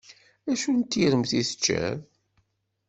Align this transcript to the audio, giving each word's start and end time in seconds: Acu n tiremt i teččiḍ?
Acu 0.51 0.69
n 0.71 0.79
tiremt 0.81 1.31
i 1.39 1.41
teččiḍ? 1.49 1.97